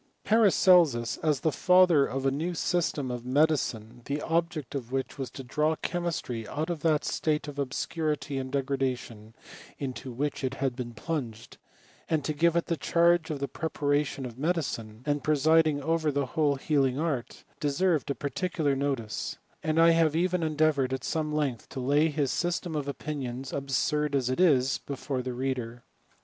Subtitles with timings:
[0.23, 5.29] 'Paracelsus, as the founder of a new system of medicine, the object of which was
[5.29, 9.35] to draw» chemistry out of that state of obscurity and degradation
[9.77, 11.59] into which it had been plunged,
[12.09, 16.25] and to give it the charge of the preparation of medicine, and presiding over the
[16.25, 21.69] whole healing art, deserved a particular notice; and I have even endeavoured, at some length,
[21.69, 25.83] to lay his system of opinions, absurd as it is, before the reader.